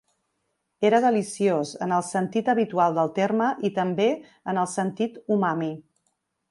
Era 0.87 1.01
deliciós, 1.03 1.73
en 1.87 1.93
el 1.99 2.05
sentit 2.09 2.51
habitual 2.55 2.97
del 2.99 3.13
terme 3.21 3.51
i, 3.71 3.73
també, 3.79 4.11
en 4.55 4.65
el 4.65 4.73
sentit 4.77 5.23
umami. 5.39 5.75